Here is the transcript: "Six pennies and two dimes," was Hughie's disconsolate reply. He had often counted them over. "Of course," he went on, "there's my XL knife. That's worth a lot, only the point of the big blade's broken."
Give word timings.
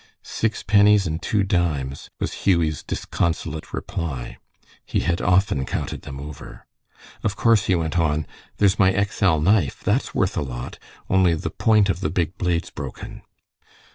"Six 0.23 0.63
pennies 0.63 1.05
and 1.05 1.21
two 1.21 1.43
dimes," 1.43 2.09
was 2.19 2.33
Hughie's 2.47 2.81
disconsolate 2.81 3.71
reply. 3.71 4.39
He 4.83 5.01
had 5.01 5.21
often 5.21 5.63
counted 5.63 6.01
them 6.01 6.19
over. 6.19 6.65
"Of 7.23 7.35
course," 7.35 7.65
he 7.65 7.75
went 7.75 7.99
on, 7.99 8.25
"there's 8.57 8.79
my 8.79 8.91
XL 9.03 9.37
knife. 9.37 9.83
That's 9.83 10.15
worth 10.15 10.35
a 10.35 10.41
lot, 10.41 10.79
only 11.07 11.35
the 11.35 11.51
point 11.51 11.87
of 11.87 11.99
the 11.99 12.09
big 12.09 12.35
blade's 12.39 12.71
broken." 12.71 13.21